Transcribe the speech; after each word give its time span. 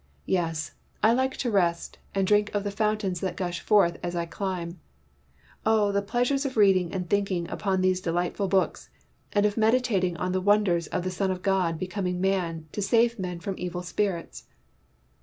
Yes, 0.25 0.71
I 1.03 1.13
like 1.13 1.37
to 1.37 1.51
rest, 1.51 1.99
and 2.15 2.25
drink 2.25 2.49
of 2.55 2.63
the 2.63 2.71
fountains 2.71 3.19
that 3.19 3.35
gush 3.37 3.59
forth 3.59 3.99
as 4.01 4.15
I 4.15 4.25
climb. 4.25 4.79
Oh, 5.63 5.91
the 5.91 6.01
pleasure 6.01 6.33
of 6.33 6.57
reading 6.57 6.91
and 6.91 7.07
thinking 7.07 7.47
upon 7.51 7.81
these 7.81 8.01
delightful 8.01 8.47
books, 8.47 8.89
and 9.31 9.45
of 9.45 9.57
meditating 9.57 10.17
on 10.17 10.31
the 10.31 10.41
wonders 10.41 10.87
of 10.87 11.03
the 11.03 11.11
Son 11.11 11.29
of 11.29 11.43
God 11.43 11.77
becoming 11.77 12.19
man 12.19 12.65
to 12.71 12.81
save 12.81 13.19
men 13.19 13.39
from 13.41 13.53
evil 13.59 13.83
spirits 13.83 14.45